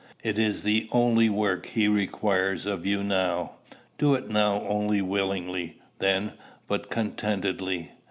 It 0.23 0.39
is 0.39 0.63
the 0.63 0.89
only 0.91 1.29
work 1.29 1.67
he 1.67 1.87
requires 1.87 2.65
of 2.65 2.87
you 2.87 3.03
now: 3.03 3.57
do 3.99 4.15
it 4.15 4.31
not 4.31 4.63
only 4.63 4.99
willingly, 4.99 5.79
then, 5.99 6.33
but 6.67 6.89
contentedly. 6.89 7.91